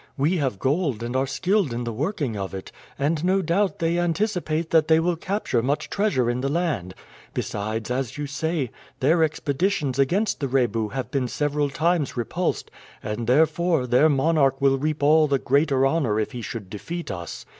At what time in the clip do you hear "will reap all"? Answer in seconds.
14.59-15.27